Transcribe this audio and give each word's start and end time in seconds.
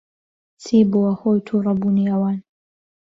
چی 0.63 0.77
بووە 0.91 1.11
ھۆی 1.19 1.39
تووڕەبوونی 1.47 2.09
ئەوان؟ 2.11 2.37